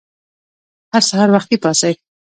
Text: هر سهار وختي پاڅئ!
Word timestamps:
هر 0.91 1.03
سهار 1.09 1.29
وختي 1.35 1.55
پاڅئ! 1.63 1.93